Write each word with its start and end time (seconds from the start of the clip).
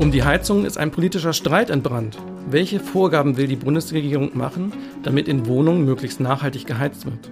Um 0.00 0.10
die 0.10 0.24
Heizung 0.24 0.64
ist 0.64 0.78
ein 0.78 0.92
politischer 0.92 1.34
Streit 1.34 1.68
entbrannt. 1.68 2.16
Welche 2.48 2.80
Vorgaben 2.80 3.36
will 3.36 3.46
die 3.46 3.56
Bundesregierung 3.56 4.30
machen, 4.32 4.72
damit 5.02 5.28
in 5.28 5.44
Wohnungen 5.46 5.84
möglichst 5.84 6.20
nachhaltig 6.20 6.64
geheizt 6.64 7.04
wird? 7.04 7.30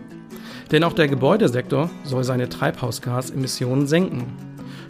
Denn 0.70 0.84
auch 0.84 0.92
der 0.92 1.08
Gebäudesektor 1.08 1.88
soll 2.04 2.24
seine 2.24 2.50
Treibhausgasemissionen 2.50 3.86
senken. 3.86 4.26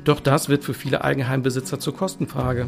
Doch 0.02 0.18
das 0.18 0.48
wird 0.48 0.64
für 0.64 0.74
viele 0.74 1.04
Eigenheimbesitzer 1.04 1.78
zur 1.78 1.94
Kostenfrage. 1.94 2.66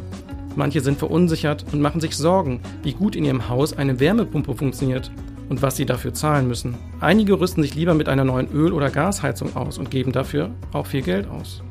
Manche 0.54 0.80
sind 0.80 1.00
verunsichert 1.00 1.64
und 1.72 1.80
machen 1.80 2.00
sich 2.00 2.16
Sorgen, 2.16 2.60
wie 2.84 2.92
gut 2.92 3.16
in 3.16 3.24
ihrem 3.24 3.48
Haus 3.48 3.76
eine 3.76 3.98
Wärmepumpe 3.98 4.54
funktioniert 4.54 5.10
und 5.48 5.60
was 5.60 5.74
sie 5.74 5.86
dafür 5.86 6.14
zahlen 6.14 6.46
müssen. 6.46 6.76
Einige 7.00 7.40
rüsten 7.40 7.64
sich 7.64 7.74
lieber 7.74 7.94
mit 7.94 8.08
einer 8.08 8.24
neuen 8.24 8.48
Öl- 8.52 8.72
oder 8.72 8.90
Gasheizung 8.90 9.56
aus 9.56 9.76
und 9.76 9.90
geben 9.90 10.12
dafür 10.12 10.50
auch 10.72 10.86
viel 10.86 11.02
Geld 11.02 11.28
aus. 11.28 11.64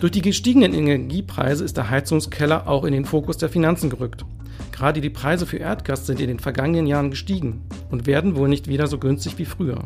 Durch 0.00 0.12
die 0.12 0.20
gestiegenen 0.20 0.74
Energiepreise 0.74 1.64
ist 1.64 1.78
der 1.78 1.88
Heizungskeller 1.88 2.68
auch 2.68 2.84
in 2.84 2.92
den 2.92 3.06
Fokus 3.06 3.38
der 3.38 3.48
Finanzen 3.48 3.88
gerückt. 3.88 4.26
Gerade 4.70 5.00
die 5.00 5.08
Preise 5.08 5.46
für 5.46 5.56
Erdgas 5.56 6.04
sind 6.04 6.20
in 6.20 6.28
den 6.28 6.38
vergangenen 6.38 6.86
Jahren 6.86 7.10
gestiegen 7.10 7.62
und 7.90 8.06
werden 8.06 8.36
wohl 8.36 8.48
nicht 8.48 8.68
wieder 8.68 8.88
so 8.88 8.98
günstig 8.98 9.38
wie 9.38 9.46
früher. 9.46 9.84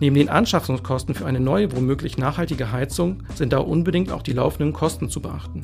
Neben 0.00 0.16
den 0.16 0.28
Anschaffungskosten 0.28 1.14
für 1.14 1.24
eine 1.24 1.40
neue, 1.40 1.74
womöglich 1.74 2.18
nachhaltige 2.18 2.72
Heizung 2.72 3.22
sind 3.34 3.54
da 3.54 3.58
unbedingt 3.58 4.10
auch 4.10 4.22
die 4.22 4.34
laufenden 4.34 4.74
Kosten 4.74 5.08
zu 5.08 5.22
beachten. 5.22 5.62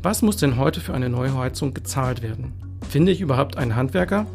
Was 0.00 0.22
muss 0.22 0.36
denn 0.36 0.56
heute 0.56 0.80
für 0.80 0.94
eine 0.94 1.08
neue 1.08 1.36
Heizung 1.36 1.74
gezahlt 1.74 2.22
werden? 2.22 2.52
Finde 2.88 3.10
ich 3.10 3.20
überhaupt 3.20 3.56
einen 3.56 3.74
Handwerker? 3.74 4.26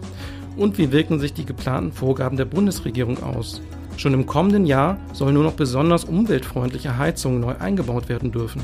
Und 0.58 0.78
wie 0.78 0.92
wirken 0.92 1.20
sich 1.20 1.34
die 1.34 1.46
geplanten 1.46 1.94
Vorgaben 1.94 2.36
der 2.36 2.46
Bundesregierung 2.46 3.24
aus? 3.24 3.62
Schon 3.98 4.14
im 4.14 4.28
kommenden 4.28 4.68
Jahr 4.68 4.98
sollen 5.12 5.34
nur 5.34 5.44
noch 5.44 5.54
besonders 5.54 6.06
umweltfreundliche 6.06 6.98
Heizungen 7.00 7.40
neu 7.40 7.56
eingebaut 7.58 8.10
werden 8.10 8.32
dürfen. 8.32 8.62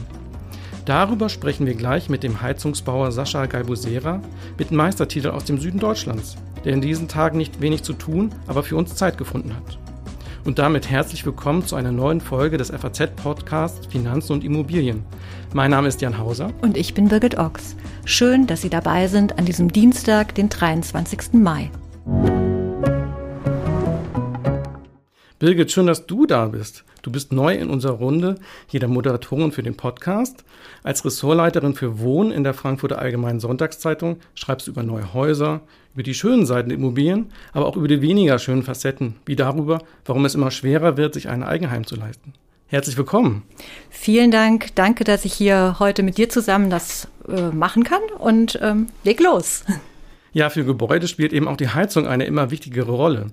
Darüber 0.85 1.27
sprechen 1.27 1.65
wir 1.65 1.73
gleich 1.73 2.07
mit 2.07 2.23
dem 2.23 2.41
Heizungsbauer 2.41 3.11
Sascha 3.11 3.47
Galbusera 3.47 4.21
mit 4.59 4.71
Meistertitel 4.71 5.29
aus 5.29 5.45
dem 5.45 5.59
Süden 5.59 5.79
Deutschlands, 5.79 6.35
der 6.63 6.73
in 6.73 6.81
diesen 6.81 7.07
Tagen 7.07 7.37
nicht 7.37 7.61
wenig 7.61 7.81
zu 7.81 7.93
tun, 7.93 8.29
aber 8.47 8.61
für 8.61 8.75
uns 8.75 8.95
Zeit 8.95 9.17
gefunden 9.17 9.55
hat. 9.55 9.79
Und 10.45 10.59
damit 10.59 10.89
herzlich 10.89 11.25
willkommen 11.25 11.65
zu 11.65 11.77
einer 11.77 11.93
neuen 11.93 12.21
Folge 12.21 12.57
des 12.57 12.69
FAZ-Podcasts 12.69 13.87
Finanzen 13.87 14.33
und 14.33 14.43
Immobilien. 14.43 15.03
Mein 15.53 15.71
Name 15.71 15.87
ist 15.87 16.01
Jan 16.01 16.17
Hauser. 16.17 16.51
Und 16.61 16.77
ich 16.77 16.93
bin 16.93 17.07
Birgit 17.07 17.39
Ochs. 17.39 17.75
Schön, 18.05 18.45
dass 18.45 18.61
Sie 18.61 18.69
dabei 18.69 19.07
sind 19.07 19.39
an 19.39 19.45
diesem 19.45 19.71
Dienstag, 19.71 20.35
den 20.35 20.49
23. 20.49 21.33
Mai. 21.33 21.71
Birgit, 25.39 25.71
schön, 25.71 25.87
dass 25.87 26.05
du 26.05 26.25
da 26.25 26.45
bist. 26.45 26.83
Du 27.01 27.11
bist 27.11 27.33
neu 27.33 27.53
in 27.55 27.69
unserer 27.69 27.93
Runde, 27.93 28.35
hier 28.67 28.79
der 28.79 28.87
Moderatorin 28.87 29.51
für 29.51 29.63
den 29.63 29.75
Podcast. 29.75 30.45
Als 30.83 31.03
Ressortleiterin 31.03 31.73
für 31.73 31.99
Wohnen 31.99 32.31
in 32.31 32.43
der 32.43 32.53
Frankfurter 32.53 32.99
Allgemeinen 32.99 33.39
Sonntagszeitung 33.39 34.17
schreibst 34.35 34.67
du 34.67 34.71
über 34.71 34.83
neue 34.83 35.13
Häuser, 35.13 35.61
über 35.93 36.03
die 36.03 36.13
schönen 36.13 36.45
Seiten 36.45 36.69
der 36.69 36.77
Immobilien, 36.77 37.31
aber 37.51 37.65
auch 37.65 37.75
über 37.75 37.87
die 37.87 38.01
weniger 38.01 38.39
schönen 38.39 38.63
Facetten, 38.63 39.15
wie 39.25 39.35
darüber, 39.35 39.79
warum 40.05 40.23
es 40.23 40.35
immer 40.35 40.51
schwerer 40.51 40.95
wird, 40.95 41.13
sich 41.13 41.27
ein 41.27 41.43
Eigenheim 41.43 41.85
zu 41.85 41.95
leisten. 41.95 42.33
Herzlich 42.67 42.97
willkommen. 42.97 43.43
Vielen 43.89 44.31
Dank. 44.31 44.73
Danke, 44.75 45.03
dass 45.03 45.25
ich 45.25 45.33
hier 45.33 45.75
heute 45.79 46.03
mit 46.03 46.17
dir 46.17 46.29
zusammen 46.29 46.69
das 46.69 47.07
äh, 47.27 47.49
machen 47.49 47.83
kann 47.83 48.01
und 48.17 48.57
ähm, 48.61 48.87
leg 49.03 49.19
los. 49.19 49.63
Ja, 50.31 50.49
für 50.49 50.65
Gebäude 50.65 51.07
spielt 51.07 51.31
eben 51.31 51.47
auch 51.47 51.57
die 51.57 51.69
Heizung 51.69 52.07
eine 52.07 52.25
immer 52.25 52.49
wichtigere 52.49 52.91
Rolle. 52.91 53.27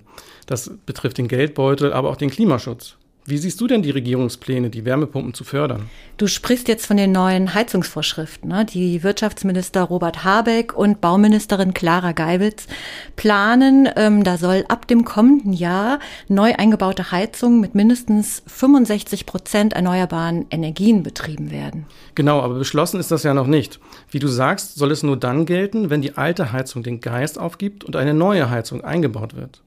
Das 0.51 0.69
betrifft 0.85 1.17
den 1.17 1.29
Geldbeutel, 1.29 1.93
aber 1.93 2.09
auch 2.09 2.17
den 2.17 2.29
Klimaschutz. 2.29 2.97
Wie 3.23 3.37
siehst 3.37 3.61
du 3.61 3.67
denn 3.67 3.83
die 3.83 3.91
Regierungspläne, 3.91 4.69
die 4.69 4.83
Wärmepumpen 4.83 5.33
zu 5.33 5.45
fördern? 5.45 5.89
Du 6.17 6.27
sprichst 6.27 6.67
jetzt 6.67 6.85
von 6.85 6.97
den 6.97 7.13
neuen 7.13 7.53
Heizungsvorschriften. 7.53 8.49
Ne? 8.49 8.65
Die 8.65 9.01
Wirtschaftsminister 9.01 9.83
Robert 9.83 10.25
Habeck 10.25 10.73
und 10.77 10.99
Bauministerin 10.99 11.73
Clara 11.73 12.11
Geibitz 12.11 12.67
planen, 13.15 13.87
ähm, 13.95 14.25
da 14.25 14.37
soll 14.37 14.65
ab 14.67 14.87
dem 14.89 15.05
kommenden 15.05 15.53
Jahr 15.53 15.99
neu 16.27 16.53
eingebaute 16.53 17.11
Heizungen 17.11 17.61
mit 17.61 17.73
mindestens 17.73 18.43
65 18.47 19.25
Prozent 19.25 19.71
erneuerbaren 19.71 20.47
Energien 20.49 21.01
betrieben 21.01 21.49
werden. 21.49 21.85
Genau, 22.15 22.41
aber 22.41 22.55
beschlossen 22.55 22.99
ist 22.99 23.11
das 23.11 23.23
ja 23.23 23.33
noch 23.33 23.47
nicht. 23.47 23.79
Wie 24.09 24.19
du 24.19 24.27
sagst, 24.27 24.75
soll 24.75 24.91
es 24.91 25.01
nur 25.01 25.15
dann 25.15 25.45
gelten, 25.45 25.89
wenn 25.89 26.01
die 26.01 26.17
alte 26.17 26.51
Heizung 26.51 26.83
den 26.83 26.99
Geist 26.99 27.39
aufgibt 27.39 27.85
und 27.85 27.95
eine 27.95 28.13
neue 28.13 28.49
Heizung 28.49 28.83
eingebaut 28.83 29.37
wird. 29.37 29.61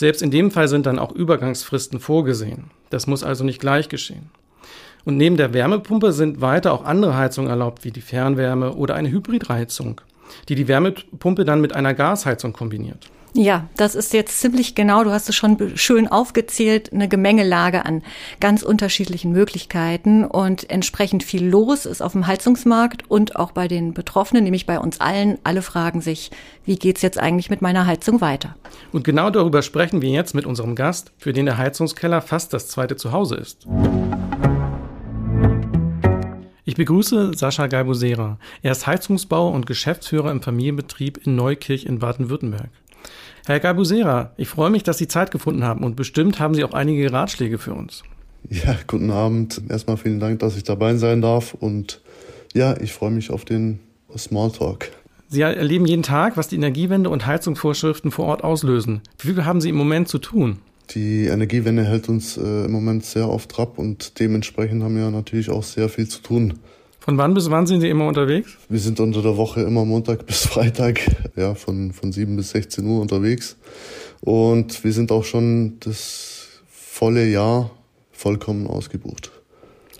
Selbst 0.00 0.22
in 0.22 0.30
dem 0.30 0.50
Fall 0.50 0.66
sind 0.66 0.86
dann 0.86 0.98
auch 0.98 1.12
Übergangsfristen 1.12 2.00
vorgesehen. 2.00 2.70
Das 2.88 3.06
muss 3.06 3.22
also 3.22 3.44
nicht 3.44 3.60
gleich 3.60 3.90
geschehen. 3.90 4.30
Und 5.04 5.18
neben 5.18 5.36
der 5.36 5.52
Wärmepumpe 5.52 6.12
sind 6.12 6.40
weiter 6.40 6.72
auch 6.72 6.86
andere 6.86 7.18
Heizungen 7.18 7.50
erlaubt, 7.50 7.84
wie 7.84 7.90
die 7.90 8.00
Fernwärme 8.00 8.72
oder 8.76 8.94
eine 8.94 9.10
Hybridheizung, 9.10 10.00
die 10.48 10.54
die 10.54 10.68
Wärmepumpe 10.68 11.44
dann 11.44 11.60
mit 11.60 11.76
einer 11.76 11.92
Gasheizung 11.92 12.54
kombiniert. 12.54 13.10
Ja, 13.32 13.68
das 13.76 13.94
ist 13.94 14.12
jetzt 14.12 14.40
ziemlich 14.40 14.74
genau, 14.74 15.04
du 15.04 15.12
hast 15.12 15.28
es 15.28 15.36
schon 15.36 15.76
schön 15.76 16.08
aufgezählt, 16.08 16.92
eine 16.92 17.06
Gemengelage 17.06 17.84
an 17.84 18.02
ganz 18.40 18.62
unterschiedlichen 18.62 19.30
Möglichkeiten 19.30 20.24
und 20.24 20.68
entsprechend 20.68 21.22
viel 21.22 21.46
los 21.46 21.86
ist 21.86 22.02
auf 22.02 22.12
dem 22.12 22.26
Heizungsmarkt 22.26 23.08
und 23.08 23.36
auch 23.36 23.52
bei 23.52 23.68
den 23.68 23.94
Betroffenen, 23.94 24.42
nämlich 24.42 24.66
bei 24.66 24.80
uns 24.80 25.00
allen. 25.00 25.38
Alle 25.44 25.62
fragen 25.62 26.00
sich, 26.00 26.32
wie 26.64 26.74
geht's 26.74 27.02
jetzt 27.02 27.20
eigentlich 27.20 27.50
mit 27.50 27.62
meiner 27.62 27.86
Heizung 27.86 28.20
weiter? 28.20 28.56
Und 28.90 29.04
genau 29.04 29.30
darüber 29.30 29.62
sprechen 29.62 30.02
wir 30.02 30.10
jetzt 30.10 30.34
mit 30.34 30.44
unserem 30.44 30.74
Gast, 30.74 31.12
für 31.16 31.32
den 31.32 31.46
der 31.46 31.56
Heizungskeller 31.56 32.22
fast 32.22 32.52
das 32.52 32.66
zweite 32.66 32.96
Zuhause 32.96 33.36
ist. 33.36 33.64
Ich 36.64 36.74
begrüße 36.74 37.32
Sascha 37.34 37.68
Galbusera. 37.68 38.38
Er 38.62 38.72
ist 38.72 38.86
Heizungsbauer 38.86 39.52
und 39.52 39.66
Geschäftsführer 39.66 40.30
im 40.30 40.42
Familienbetrieb 40.42 41.24
in 41.26 41.36
Neukirch 41.36 41.84
in 41.84 42.00
Baden-Württemberg. 42.00 42.70
Herr 43.46 43.60
Gabusera, 43.60 44.32
ich 44.36 44.48
freue 44.48 44.70
mich, 44.70 44.82
dass 44.82 44.98
Sie 44.98 45.08
Zeit 45.08 45.30
gefunden 45.30 45.64
haben 45.64 45.84
und 45.84 45.96
bestimmt 45.96 46.38
haben 46.38 46.54
Sie 46.54 46.64
auch 46.64 46.72
einige 46.72 47.12
Ratschläge 47.12 47.58
für 47.58 47.74
uns. 47.74 48.02
Ja, 48.48 48.76
guten 48.86 49.10
Abend. 49.10 49.60
Erstmal 49.68 49.96
vielen 49.96 50.20
Dank, 50.20 50.38
dass 50.40 50.56
ich 50.56 50.64
dabei 50.64 50.94
sein 50.96 51.20
darf 51.20 51.54
und 51.54 52.00
ja, 52.54 52.76
ich 52.80 52.92
freue 52.92 53.10
mich 53.10 53.30
auf 53.30 53.44
den 53.44 53.80
Smalltalk. 54.16 54.90
Sie 55.28 55.42
erleben 55.42 55.86
jeden 55.86 56.02
Tag, 56.02 56.36
was 56.36 56.48
die 56.48 56.56
Energiewende 56.56 57.08
und 57.08 57.24
Heizungsvorschriften 57.24 58.10
vor 58.10 58.26
Ort 58.26 58.42
auslösen. 58.42 59.00
Wie 59.18 59.28
viel 59.28 59.44
haben 59.44 59.60
Sie 59.60 59.68
im 59.68 59.76
Moment 59.76 60.08
zu 60.08 60.18
tun? 60.18 60.58
Die 60.90 61.26
Energiewende 61.26 61.84
hält 61.84 62.08
uns 62.08 62.36
äh, 62.36 62.64
im 62.64 62.72
Moment 62.72 63.04
sehr 63.04 63.26
auf 63.26 63.46
Trab 63.46 63.78
und 63.78 64.18
dementsprechend 64.18 64.82
haben 64.82 64.96
wir 64.96 65.08
natürlich 65.10 65.48
auch 65.50 65.62
sehr 65.62 65.88
viel 65.88 66.08
zu 66.08 66.20
tun. 66.20 66.58
Von 67.00 67.16
wann 67.16 67.32
bis 67.32 67.50
wann 67.50 67.66
sind 67.66 67.80
Sie 67.80 67.88
immer 67.88 68.06
unterwegs? 68.06 68.50
Wir 68.68 68.78
sind 68.78 69.00
unter 69.00 69.22
der 69.22 69.36
Woche 69.36 69.62
immer 69.62 69.84
Montag 69.84 70.26
bis 70.26 70.46
Freitag, 70.46 71.00
ja, 71.34 71.54
von, 71.54 71.92
von 71.92 72.12
7 72.12 72.36
bis 72.36 72.50
16 72.50 72.84
Uhr 72.86 73.00
unterwegs. 73.00 73.56
Und 74.20 74.84
wir 74.84 74.92
sind 74.92 75.10
auch 75.10 75.24
schon 75.24 75.78
das 75.80 76.48
volle 76.70 77.26
Jahr 77.26 77.70
vollkommen 78.12 78.66
ausgebucht. 78.66 79.30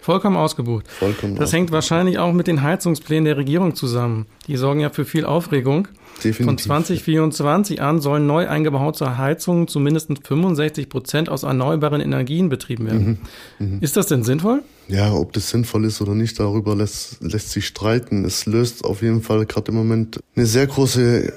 Vollkommen 0.02 0.36
ausgebucht. 0.36 0.88
Vollkommen 0.88 1.36
das 1.36 1.44
ausgebucht. 1.44 1.52
hängt 1.52 1.72
wahrscheinlich 1.72 2.18
auch 2.18 2.32
mit 2.32 2.46
den 2.46 2.62
Heizungsplänen 2.62 3.24
der 3.24 3.36
Regierung 3.38 3.74
zusammen. 3.74 4.26
Die 4.46 4.56
sorgen 4.56 4.80
ja 4.80 4.90
für 4.90 5.04
viel 5.04 5.24
Aufregung. 5.24 5.88
Definitiv. 6.16 6.44
Von 6.46 6.58
2024 6.58 7.80
an 7.80 8.00
sollen 8.00 8.26
neu 8.26 8.46
eingebaute 8.46 9.16
Heizungen 9.16 9.68
zu 9.68 9.80
mindestens 9.80 10.20
65 10.26 10.88
Prozent 10.88 11.28
aus 11.30 11.44
erneuerbaren 11.44 12.00
Energien 12.00 12.50
betrieben 12.50 12.86
werden. 12.86 13.18
Mhm. 13.58 13.66
Mhm. 13.66 13.78
Ist 13.80 13.96
das 13.96 14.06
denn 14.06 14.22
sinnvoll? 14.22 14.62
Ja, 14.90 15.14
ob 15.14 15.32
das 15.34 15.50
sinnvoll 15.50 15.84
ist 15.84 16.00
oder 16.00 16.16
nicht, 16.16 16.40
darüber 16.40 16.74
lässt, 16.74 17.22
lässt 17.22 17.50
sich 17.50 17.64
streiten. 17.64 18.24
Es 18.24 18.46
löst 18.46 18.84
auf 18.84 19.02
jeden 19.02 19.22
Fall 19.22 19.46
gerade 19.46 19.70
im 19.70 19.76
Moment 19.76 20.18
eine 20.34 20.46
sehr 20.46 20.66
große 20.66 21.32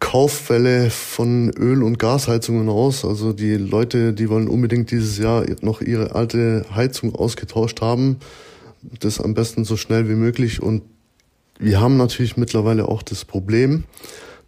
Kauffälle 0.00 0.90
von 0.90 1.50
Öl- 1.50 1.84
und 1.84 2.00
Gasheizungen 2.00 2.68
aus. 2.68 3.04
Also 3.04 3.32
die 3.32 3.54
Leute, 3.54 4.12
die 4.12 4.28
wollen 4.28 4.48
unbedingt 4.48 4.90
dieses 4.90 5.18
Jahr 5.18 5.46
noch 5.60 5.82
ihre 5.82 6.16
alte 6.16 6.66
Heizung 6.74 7.14
ausgetauscht 7.14 7.80
haben. 7.80 8.16
Das 8.98 9.20
am 9.20 9.34
besten 9.34 9.64
so 9.64 9.76
schnell 9.76 10.08
wie 10.08 10.14
möglich 10.14 10.60
und 10.60 10.82
wir 11.60 11.80
haben 11.80 11.96
natürlich 11.96 12.36
mittlerweile 12.36 12.88
auch 12.88 13.02
das 13.02 13.24
Problem, 13.24 13.84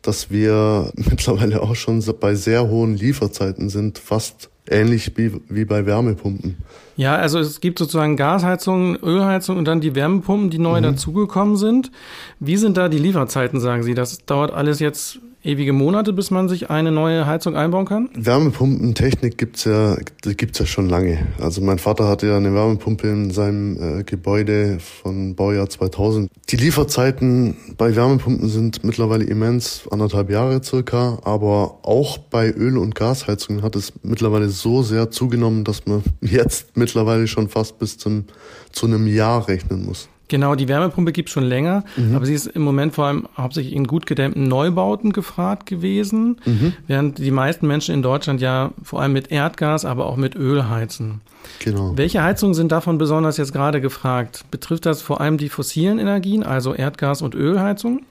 dass 0.03 0.33
wir 0.33 0.93
mittlerweile 0.97 1.63
auch 1.63 1.77
schon 1.77 2.03
bei 2.19 2.35
sehr 2.35 2.69
hohen 2.69 2.97
Lieferzeiten 2.97 3.69
sind, 3.69 3.99
fast 3.99 4.51
ähnlich 4.69 5.17
wie, 5.17 5.33
wie 5.49 5.65
bei 5.65 5.87
Wärmepumpen. 5.87 6.57
Ja, 6.99 7.15
also 7.15 7.39
es 7.39 7.61
gibt 7.61 7.79
sozusagen 7.79 8.17
Gasheizungen, 8.17 8.97
Ölheizungen 8.97 9.61
und 9.61 9.67
dann 9.67 9.81
die 9.81 9.95
Wärmepumpen, 9.95 10.51
die 10.51 10.59
neu 10.59 10.81
mhm. 10.81 10.83
dazugekommen 10.83 11.57
sind. 11.57 11.93
Wie 12.41 12.57
sind 12.57 12.77
da 12.77 12.89
die 12.89 12.99
Lieferzeiten, 12.99 13.61
sagen 13.61 13.85
Sie? 13.85 13.95
Das 13.95 14.27
dauert 14.27 14.53
alles 14.53 14.81
jetzt 14.81 15.21
ewige 15.43 15.73
Monate, 15.73 16.13
bis 16.13 16.31
man 16.31 16.49
sich 16.49 16.71
eine 16.71 16.91
neue 16.91 17.27
Heizung 17.27 17.57
einbauen 17.57 17.87
kann? 17.87 18.11
Wärmepumpentechnik 18.15 19.39
gibt's 19.39 19.65
ja, 19.65 19.97
gibt's 20.23 20.59
ja 20.59 20.67
schon 20.67 20.89
lange. 20.89 21.19
Also 21.41 21.61
mein 21.61 21.79
Vater 21.79 22.09
hatte 22.09 22.27
ja 22.27 22.37
eine 22.37 22.53
Wärmepumpe 22.53 23.09
in 23.09 23.31
seinem 23.31 24.01
äh, 24.01 24.05
Gebäude 24.05 24.79
von 24.81 25.37
Baujahr 25.37 25.69
2000. 25.69 26.31
Die 26.51 26.57
Lieferzeiten 26.57 27.57
bei 27.77 27.95
Wärmepumpen 27.95 28.49
sind 28.49 28.85
mittlerweile 28.85 29.25
immens, 29.25 29.87
anderthalb 29.91 30.31
Jahre 30.31 30.63
circa. 30.63 31.19
Aber 31.23 31.79
auch 31.83 32.19
bei 32.19 32.51
Öl- 32.51 32.79
und 32.79 32.95
Gasheizungen 32.95 33.63
hat 33.63 33.77
es 33.77 33.93
mittlerweile 34.03 34.49
so 34.49 34.83
sehr 34.83 35.11
zugenommen, 35.11 35.65
dass 35.65 35.87
man 35.87 36.03
jetzt 36.21 36.77
mittlerweile 36.89 37.27
schon 37.27 37.49
fast 37.49 37.79
bis 37.79 37.99
zum, 37.99 38.25
zu 38.73 38.87
einem 38.87 39.07
Jahr 39.07 39.47
rechnen 39.47 39.85
muss. 39.85 40.09
Genau, 40.31 40.55
die 40.55 40.69
Wärmepumpe 40.69 41.13
gibt 41.13 41.31
es 41.31 41.33
schon 41.33 41.45
länger, 41.45 41.85
mhm. 41.97 42.15
aber 42.15 42.27
sie 42.27 42.35
ist 42.35 42.49
im 42.49 42.61
Moment 42.61 42.95
vor 42.95 43.07
allem 43.07 43.27
hauptsächlich 43.35 43.73
in 43.75 43.87
gut 43.87 44.05
gedämmten 44.05 44.47
Neubauten 44.47 45.13
gefragt 45.13 45.65
gewesen, 45.65 46.39
mhm. 46.45 46.75
während 46.87 47.19
die 47.19 47.31
meisten 47.31 47.67
Menschen 47.67 47.95
in 47.95 48.03
Deutschland 48.03 48.43
ja 48.43 48.73
vor 48.83 49.01
allem 49.01 49.15
mit 49.15 49.31
Erdgas, 49.31 49.87
aber 49.87 50.05
auch 50.05 50.17
mit 50.17 50.35
Öl 50.35 50.69
heizen. 50.69 51.23
Genau. 51.61 51.97
Welche 51.97 52.23
Heizungen 52.23 52.53
sind 52.53 52.73
davon 52.73 52.99
besonders 52.99 53.39
jetzt 53.39 53.55
gerade 53.55 53.81
gefragt? 53.81 54.45
Betrifft 54.51 54.85
das 54.85 55.01
vor 55.01 55.23
allem 55.23 55.39
die 55.39 55.49
fossilen 55.49 55.99
Energien, 55.99 56.43
also 56.43 56.75
Erdgas- 56.75 57.23
und 57.23 57.35
Ölheizungen? 57.35 58.05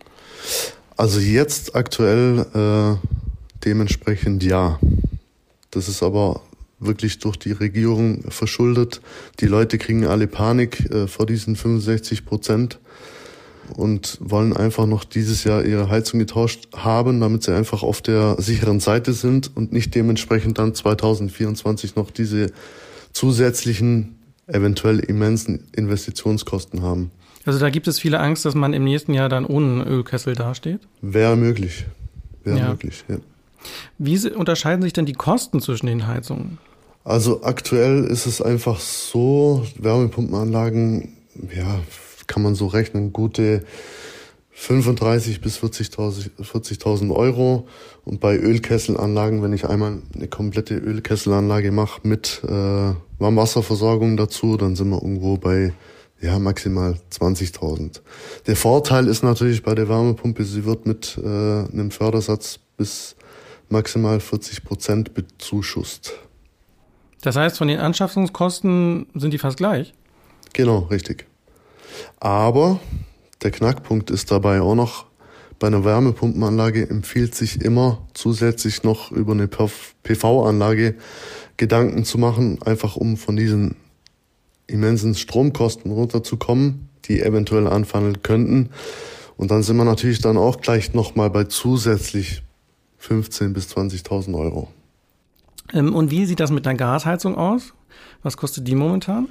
Also 0.96 1.20
jetzt 1.20 1.76
aktuell 1.76 2.48
äh, 2.56 3.08
dementsprechend 3.64 4.44
ja. 4.44 4.80
Das 5.70 5.88
ist 5.88 6.02
aber 6.02 6.42
wirklich 6.80 7.20
durch 7.20 7.38
die 7.38 7.52
Regierung 7.52 8.24
verschuldet. 8.30 9.02
Die 9.40 9.48
Leute 9.48 9.78
kriegen 9.78 10.06
alle 10.06 10.28
Panik 10.28 10.90
äh, 10.92 11.08
vor 11.08 11.26
diesen 11.26 11.56
65 11.56 12.26
Prozent 12.26 12.80
und 13.76 14.18
wollen 14.22 14.56
einfach 14.56 14.86
noch 14.86 15.04
dieses 15.04 15.44
Jahr 15.44 15.66
ihre 15.66 15.90
Heizung 15.90 16.20
getauscht 16.20 16.70
haben, 16.76 17.20
damit 17.20 17.44
sie 17.44 17.56
einfach 17.56 17.84
auf 17.84 18.02
der 18.02 18.36
sicheren 18.40 18.80
Seite 18.80 19.14
sind 19.14 19.56
und 19.56 19.74
nicht 19.74 19.94
dementsprechend 19.96 20.58
dann 20.58 20.74
2024 20.74 21.96
noch 21.96 22.12
diese 22.12 22.52
zusätzlichen, 23.12 24.16
eventuell 24.48 25.00
immensen 25.00 25.68
Investitionskosten 25.76 26.82
haben. 26.82 27.12
Also 27.46 27.60
da 27.60 27.70
gibt 27.70 27.88
es 27.88 28.00
viele 28.00 28.20
Angst, 28.20 28.46
dass 28.46 28.56
man 28.56 28.74
im 28.74 28.84
nächsten 28.84 29.14
Jahr 29.14 29.30
dann 29.30 29.46
ohne 29.46 29.84
Ölkessel 29.86 30.36
dasteht? 30.36 30.82
Wäre 31.02 31.36
möglich. 31.36 31.86
Wäre 32.44 32.60
ja. 32.60 32.70
möglich, 32.70 33.04
ja. 33.08 33.18
Wie 33.98 34.18
unterscheiden 34.30 34.82
sich 34.82 34.94
denn 34.94 35.06
die 35.06 35.14
Kosten 35.14 35.62
zwischen 35.62 35.88
den 35.88 36.08
Heizungen? 36.08 36.58
Also 37.04 37.44
aktuell 37.44 38.04
ist 38.04 38.26
es 38.26 38.42
einfach 38.42 38.80
so, 38.80 39.66
Wärmepumpenanlagen, 39.78 41.16
ja, 41.56 41.80
kann 42.28 42.44
man 42.44 42.56
so 42.56 42.68
rechnen, 42.68 43.14
gute 43.14 43.64
35 44.52 45.40
bis 45.40 45.60
40.000 45.60 46.44
40 46.44 46.86
Euro. 47.12 47.68
Und 48.04 48.20
bei 48.20 48.38
Ölkesselanlagen, 48.38 49.44
wenn 49.44 49.54
ich 49.54 49.70
einmal 49.70 50.00
eine 50.16 50.28
komplette 50.28 50.76
Ölkesselanlage 50.76 51.72
mache 51.72 52.02
mit 52.04 52.42
äh, 52.44 52.94
Warmwasserversorgung 53.20 54.18
dazu, 54.18 54.58
dann 54.58 54.76
sind 54.76 54.90
wir 54.90 55.02
irgendwo 55.02 55.38
bei 55.38 55.74
ja 56.20 56.40
maximal 56.40 56.96
20.000. 57.12 58.02
Der 58.48 58.56
Vorteil 58.56 59.08
ist 59.08 59.24
natürlich 59.24 59.62
bei 59.62 59.76
der 59.76 59.88
Wärmepumpe, 59.88 60.44
sie 60.44 60.66
wird 60.66 60.88
mit 60.88 61.20
äh, 61.24 61.28
einem 61.28 61.92
Fördersatz 61.92 62.60
bis 62.78 63.16
maximal 63.70 64.20
40 64.20 64.64
Prozent 64.64 65.14
bezuschusst. 65.14 66.14
Das 67.22 67.36
heißt, 67.36 67.58
von 67.58 67.68
den 67.68 67.80
Anschaffungskosten 67.80 69.08
sind 69.16 69.32
die 69.32 69.38
fast 69.38 69.58
gleich? 69.58 69.94
Genau, 70.54 70.80
richtig. 70.92 71.26
Aber 72.20 72.80
der 73.42 73.52
Knackpunkt 73.52 74.10
ist 74.10 74.32
dabei 74.32 74.62
auch 74.62 74.76
noch, 74.76 75.06
bei 75.60 75.68
einer 75.68 75.84
Wärmepumpenanlage 75.84 76.88
empfiehlt 76.88 77.34
sich 77.34 77.62
immer 77.62 78.08
zusätzlich 78.14 78.84
noch 78.84 79.12
über 79.12 79.34
eine 79.34 79.48
PV-Anlage 79.48 80.96
Gedanken 81.58 82.06
zu 82.06 82.20
machen, 82.20 82.62
einfach 82.62 82.96
um 82.96 83.18
von 83.18 83.36
diesen 83.36 83.76
immensen 84.68 85.16
Stromkosten 85.16 85.92
runterzukommen, 85.92 86.90
die 87.06 87.22
eventuell 87.22 87.68
anfallen 87.68 88.22
könnten. 88.22 88.70
Und 89.38 89.50
dann 89.50 89.64
sind 89.64 89.78
wir 89.78 89.86
natürlich 89.86 90.22
dann 90.22 90.38
auch 90.38 90.62
gleich 90.62 90.94
nochmal 90.94 91.32
bei 91.32 91.46
zusätzlich 91.46 92.44
15.000 93.02 93.54
bis 93.54 93.68
20.000 93.76 94.38
Euro. 94.38 94.70
Ähm, 95.74 95.96
und 95.96 96.12
wie 96.12 96.26
sieht 96.26 96.40
das 96.40 96.52
mit 96.52 96.66
einer 96.68 96.78
Gasheizung 96.78 97.36
aus? 97.36 97.74
Was 98.24 98.38
kostet 98.38 98.68
die 98.68 98.76
momentan? 98.76 99.28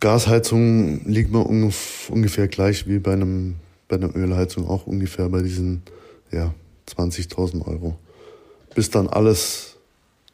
Gasheizung 0.00 1.04
liegt 1.04 1.30
mir 1.32 1.44
ungefähr 1.44 2.48
gleich 2.48 2.88
wie 2.88 2.98
bei 2.98 3.12
einem 3.12 3.56
bei 3.88 3.96
einer 3.96 4.14
Ölheizung 4.16 4.68
auch 4.68 4.86
ungefähr 4.86 5.28
bei 5.28 5.42
diesen 5.42 5.82
ja 6.32 6.52
20.000 6.88 7.66
Euro, 7.66 7.96
bis 8.74 8.90
dann 8.90 9.06
alles 9.06 9.76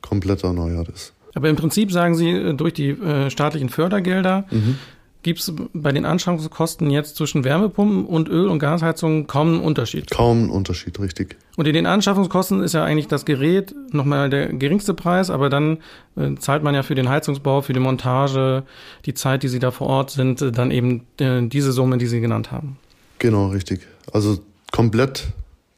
komplett 0.00 0.42
erneuert 0.42 0.88
ist. 0.88 1.12
Aber 1.34 1.48
im 1.48 1.56
Prinzip 1.56 1.92
sagen 1.92 2.14
Sie 2.14 2.30
äh, 2.30 2.54
durch 2.54 2.75
die 2.75 2.90
äh, 2.90 3.30
staatlichen 3.30 3.68
Fördergelder 3.68 4.46
mhm. 4.50 4.78
Gibt 5.22 5.38
es 5.38 5.52
bei 5.72 5.92
den 5.92 6.04
Anschaffungskosten 6.04 6.90
jetzt 6.90 7.14
zwischen 7.14 7.44
Wärmepumpen 7.44 8.06
und 8.06 8.28
Öl- 8.28 8.48
und 8.48 8.58
Gasheizungen 8.58 9.28
kaum 9.28 9.48
einen 9.48 9.60
Unterschied? 9.60 10.10
Kaum 10.10 10.38
einen 10.38 10.50
Unterschied, 10.50 10.98
richtig. 10.98 11.36
Und 11.56 11.69
in 11.69 11.74
den 11.74 11.86
Anschaffungskosten 11.86 12.60
ist 12.62 12.72
ja 12.72 12.82
eigentlich 12.82 13.06
das 13.06 13.24
Gerät 13.24 13.72
nochmal 13.92 14.30
der 14.30 14.52
geringste 14.52 14.94
Preis, 14.94 15.30
aber 15.30 15.48
dann 15.48 15.78
äh, 16.16 16.34
zahlt 16.40 16.64
man 16.64 16.74
ja 16.74 16.82
für 16.82 16.96
den 16.96 17.08
Heizungsbau, 17.08 17.62
für 17.62 17.72
die 17.72 17.78
Montage, 17.80 18.64
die 19.06 19.14
Zeit, 19.14 19.44
die 19.44 19.48
Sie 19.48 19.60
da 19.60 19.70
vor 19.70 19.86
Ort 19.86 20.10
sind, 20.10 20.42
äh, 20.42 20.50
dann 20.50 20.72
eben 20.72 21.06
äh, 21.20 21.42
diese 21.42 21.70
Summe, 21.70 21.98
die 21.98 22.06
Sie 22.06 22.20
genannt 22.20 22.50
haben. 22.50 22.78
Genau, 23.20 23.48
richtig. 23.48 23.86
Also 24.12 24.40
komplett, 24.72 25.28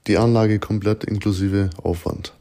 die 0.07 0.17
Anlage 0.17 0.59
komplett 0.59 1.05
inklusive 1.05 1.69
Aufwand. 1.83 2.33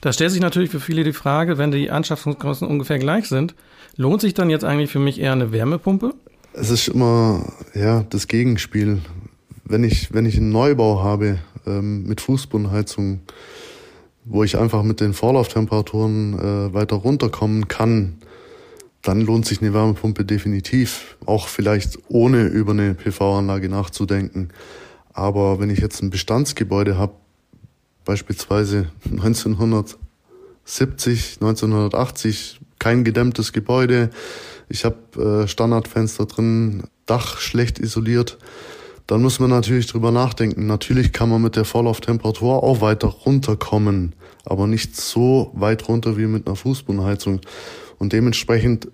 Da 0.00 0.12
stellt 0.12 0.30
sich 0.30 0.40
natürlich 0.40 0.70
für 0.70 0.78
viele 0.78 1.02
die 1.02 1.12
Frage, 1.12 1.58
wenn 1.58 1.72
die 1.72 1.90
Anschaffungskosten 1.90 2.68
ungefähr 2.68 3.00
gleich 3.00 3.28
sind, 3.28 3.56
lohnt 3.96 4.20
sich 4.20 4.34
dann 4.34 4.48
jetzt 4.48 4.64
eigentlich 4.64 4.92
für 4.92 5.00
mich 5.00 5.20
eher 5.20 5.32
eine 5.32 5.50
Wärmepumpe? 5.50 6.14
Es 6.54 6.68
ist 6.68 6.88
immer 6.88 7.50
ja 7.74 8.04
das 8.10 8.28
Gegenspiel. 8.28 9.00
Wenn 9.64 9.84
ich 9.84 10.12
wenn 10.12 10.26
ich 10.26 10.36
einen 10.36 10.50
Neubau 10.50 11.02
habe 11.02 11.38
ähm, 11.66 12.02
mit 12.04 12.20
Fußbodenheizung, 12.20 13.20
wo 14.26 14.44
ich 14.44 14.58
einfach 14.58 14.82
mit 14.82 15.00
den 15.00 15.14
Vorlauftemperaturen 15.14 16.38
äh, 16.38 16.74
weiter 16.74 16.96
runterkommen 16.96 17.68
kann, 17.68 18.18
dann 19.00 19.22
lohnt 19.22 19.46
sich 19.46 19.62
eine 19.62 19.72
Wärmepumpe 19.72 20.26
definitiv. 20.26 21.16
Auch 21.24 21.48
vielleicht 21.48 21.98
ohne 22.08 22.44
über 22.44 22.72
eine 22.72 22.92
PV-Anlage 22.94 23.70
nachzudenken. 23.70 24.50
Aber 25.14 25.58
wenn 25.58 25.70
ich 25.70 25.78
jetzt 25.78 26.02
ein 26.02 26.10
Bestandsgebäude 26.10 26.98
habe, 26.98 27.14
beispielsweise 28.04 28.88
1970, 29.10 31.38
1980, 31.40 32.60
kein 32.78 33.04
gedämmtes 33.04 33.54
Gebäude, 33.54 34.10
ich 34.72 34.86
habe 34.86 35.42
äh, 35.44 35.48
Standardfenster 35.48 36.24
drin, 36.24 36.84
Dach 37.04 37.38
schlecht 37.38 37.78
isoliert. 37.78 38.38
Dann 39.06 39.20
muss 39.20 39.38
man 39.38 39.50
natürlich 39.50 39.86
drüber 39.86 40.10
nachdenken. 40.10 40.66
Natürlich 40.66 41.12
kann 41.12 41.28
man 41.28 41.42
mit 41.42 41.56
der 41.56 41.66
Vorlauftemperatur 41.66 42.62
auch 42.62 42.80
weiter 42.80 43.08
runterkommen, 43.08 44.14
aber 44.46 44.66
nicht 44.66 44.96
so 44.96 45.50
weit 45.54 45.88
runter 45.88 46.16
wie 46.16 46.26
mit 46.26 46.46
einer 46.46 46.56
Fußbodenheizung. 46.56 47.40
Und 47.98 48.14
dementsprechend 48.14 48.88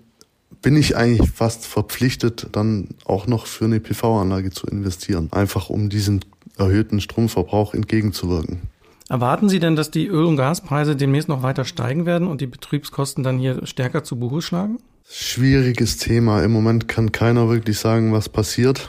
bin 0.61 0.75
ich 0.75 0.97
eigentlich 0.97 1.29
fast 1.29 1.65
verpflichtet, 1.65 2.47
dann 2.51 2.89
auch 3.05 3.27
noch 3.27 3.45
für 3.45 3.65
eine 3.65 3.79
PV-Anlage 3.79 4.49
zu 4.51 4.67
investieren, 4.67 5.29
einfach 5.31 5.69
um 5.69 5.89
diesen 5.89 6.25
erhöhten 6.57 6.99
Stromverbrauch 6.99 7.73
entgegenzuwirken. 7.73 8.63
Erwarten 9.09 9.49
Sie 9.49 9.59
denn, 9.59 9.75
dass 9.75 9.89
die 9.89 10.05
Öl- 10.05 10.25
und 10.25 10.37
Gaspreise 10.37 10.95
demnächst 10.95 11.29
noch 11.29 11.41
weiter 11.41 11.65
steigen 11.65 12.05
werden 12.05 12.27
und 12.27 12.41
die 12.41 12.47
Betriebskosten 12.47 13.23
dann 13.23 13.39
hier 13.39 13.65
stärker 13.65 14.03
zu 14.03 14.17
Buche 14.17 14.43
schlagen? 14.43 14.77
Schwieriges 15.09 15.97
Thema. 15.97 16.43
Im 16.43 16.51
Moment 16.51 16.87
kann 16.87 17.11
keiner 17.11 17.49
wirklich 17.49 17.79
sagen, 17.79 18.13
was 18.13 18.29
passiert. 18.29 18.87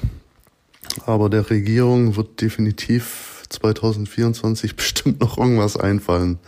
Aber 1.06 1.30
der 1.30 1.48
Regierung 1.48 2.16
wird 2.16 2.42
definitiv 2.42 3.44
2024 3.48 4.76
bestimmt 4.76 5.20
noch 5.20 5.38
irgendwas 5.38 5.78
einfallen. 5.78 6.38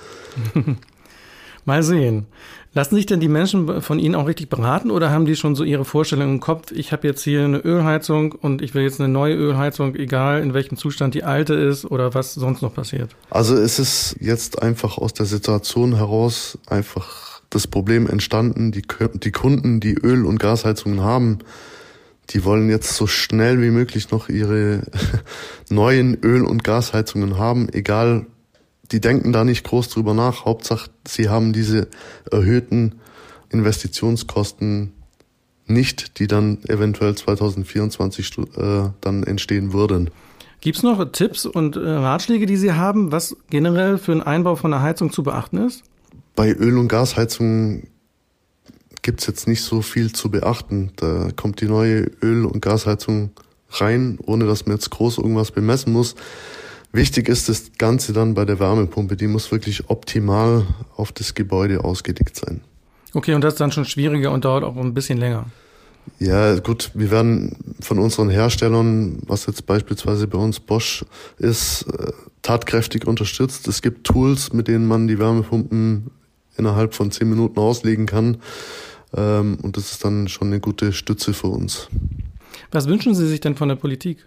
Mal 1.65 1.83
sehen. 1.83 2.27
Lassen 2.75 2.95
sich 2.95 3.05
denn 3.05 3.21
die 3.21 3.29
Menschen 3.29 3.83
von 3.83 3.99
Ihnen 3.99 4.15
auch 4.15 4.27
richtig 4.27 4.49
beraten 4.49 4.91
oder 4.91 5.11
haben 5.11 5.27
die 5.27 5.37
schon 5.37 5.55
so 5.55 5.63
ihre 5.63 5.85
Vorstellung 5.85 6.31
im 6.31 6.41
Kopf, 6.41 6.73
ich 6.73 6.91
habe 6.93 7.07
jetzt 7.07 7.23
hier 7.23 7.45
eine 7.45 7.59
Ölheizung 7.59 8.33
und 8.33 8.63
ich 8.63 8.75
will 8.75 8.83
jetzt 8.83 8.99
eine 8.99 9.13
neue 9.13 9.35
Ölheizung, 9.35 9.95
egal 9.95 10.41
in 10.43 10.55
welchem 10.55 10.79
Zustand 10.79 11.15
die 11.15 11.23
alte 11.23 11.53
ist 11.53 11.85
oder 11.85 12.15
was 12.15 12.33
sonst 12.33 12.63
noch 12.63 12.75
passiert? 12.75 13.15
Also 13.29 13.55
es 13.57 13.79
ist 13.79 14.17
jetzt 14.21 14.63
einfach 14.63 14.97
aus 14.97 15.13
der 15.13 15.27
Situation 15.27 15.97
heraus 15.97 16.59
einfach 16.67 17.43
das 17.51 17.67
Problem 17.67 18.07
entstanden, 18.07 18.73
die, 18.73 18.83
die 19.23 19.33
Kunden, 19.33 19.81
die 19.81 19.93
Öl- 19.93 20.25
und 20.25 20.39
Gasheizungen 20.39 21.03
haben, 21.03 21.41
die 22.31 22.45
wollen 22.45 22.71
jetzt 22.71 22.95
so 22.95 23.07
schnell 23.07 23.61
wie 23.61 23.71
möglich 23.71 24.11
noch 24.11 24.31
ihre 24.31 24.85
neuen 25.69 26.15
Öl- 26.23 26.45
und 26.47 26.65
Gasheizungen 26.65 27.37
haben, 27.37 27.69
egal, 27.71 28.27
die 28.93 29.01
denken 29.01 29.33
da 29.33 29.45
nicht 29.45 29.65
groß 29.65 29.89
drüber 29.89 30.15
nach. 30.15 30.45
Hauptsache, 30.45 30.91
sie 31.07 31.29
haben 31.29 31.53
diese 31.53 31.89
erhöhten 32.31 32.97
Investitionskosten 33.51 34.93
nicht, 35.67 36.19
die 36.19 36.27
dann 36.27 36.59
eventuell 36.69 37.15
2024 37.15 38.39
äh, 38.57 38.91
dann 39.01 39.23
entstehen 39.23 39.73
würden. 39.73 40.11
Gibt 40.61 40.77
es 40.77 40.83
noch 40.83 41.05
Tipps 41.11 41.47
und 41.47 41.77
äh, 41.77 41.81
Ratschläge, 41.81 42.47
die 42.47 42.57
Sie 42.57 42.73
haben, 42.73 43.11
was 43.11 43.37
generell 43.51 43.99
für 43.99 44.13
einen 44.13 44.23
Einbau 44.23 44.55
von 44.55 44.73
einer 44.73 44.83
Heizung 44.83 45.11
zu 45.11 45.23
beachten 45.23 45.57
ist? 45.57 45.83
Bei 46.37 46.53
Öl- 46.53 46.79
und 46.79 46.89
Gasheizungen 46.89 47.89
gibt's 49.03 49.27
jetzt 49.27 49.49
nicht 49.49 49.63
so 49.63 49.83
viel 49.83 50.13
zu 50.13 50.31
beachten. 50.31 50.93
Da 50.97 51.31
kommt 51.35 51.61
die 51.61 51.67
neue 51.67 52.11
Öl- 52.23 52.45
und 52.45 52.61
Gasheizung 52.61 53.31
rein, 53.71 54.19
ohne 54.25 54.47
dass 54.47 54.67
man 54.67 54.77
jetzt 54.77 54.91
groß 54.91 55.19
irgendwas 55.19 55.51
bemessen 55.51 55.93
muss. 55.93 56.15
Wichtig 56.93 57.29
ist 57.29 57.49
das 57.49 57.73
Ganze 57.79 58.13
dann 58.13 58.35
bei 58.35 58.45
der 58.45 58.61
Wärmepumpe. 58.61 59.17
Die 59.17 59.27
muss 59.27 59.51
wirklich 59.51 59.89
optimal 59.89 60.67
auf 60.97 61.11
das 61.13 61.35
Gebäude 61.35 61.85
ausgelegt 61.85 62.37
sein. 62.37 62.61
Okay, 63.15 63.35
und 63.35 63.43
das 63.43 63.55
ist 63.55 63.61
dann 63.61 63.73
schon 63.73 63.87
schwieriger 63.87 64.31
und 64.31 64.45
dauert 64.45 64.63
auch 64.65 64.77
ein 64.77 64.95
bisschen 64.95 65.19
länger. 65.19 65.47
Ja, 66.19 66.59
gut, 66.59 66.91
wir 66.95 67.11
werden 67.11 67.57
von 67.81 67.99
unseren 67.99 68.29
Herstellern, 68.29 69.23
was 69.27 69.47
jetzt 69.47 69.67
beispielsweise 69.67 70.27
bei 70.27 70.39
uns 70.39 70.61
Bosch 70.61 71.05
ist, 71.39 71.83
äh, 71.83 72.13
tatkräftig 72.43 73.07
unterstützt. 73.07 73.69
Es 73.69 73.83
gibt 73.83 74.07
Tools, 74.07 74.53
mit 74.53 74.69
denen 74.69 74.87
man 74.87 75.09
die 75.09 75.19
Wärmepumpen 75.19 76.11
innerhalb 76.57 76.95
von 76.95 77.11
zehn 77.11 77.29
Minuten 77.29 77.59
auslegen 77.59 78.07
kann. 78.07 78.39
Ähm, 79.15 79.59
und 79.63 79.77
das 79.77 79.93
ist 79.93 80.05
dann 80.05 80.29
schon 80.29 80.49
eine 80.49 80.61
gute 80.61 80.93
Stütze 80.93 81.33
für 81.33 81.49
uns. 81.49 81.89
Was 82.71 82.89
wünschen 82.89 83.15
Sie 83.15 83.27
sich 83.27 83.41
denn 83.41 83.55
von 83.55 83.69
der 83.69 83.77
Politik? 83.77 84.27